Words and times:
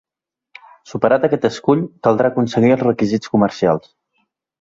Superat 0.91 1.27
aquest 1.27 1.43
escull, 1.49 1.83
caldrà 2.07 2.31
aconseguir 2.33 2.73
els 2.77 2.87
requisits 2.87 3.33
comercials. 3.35 3.93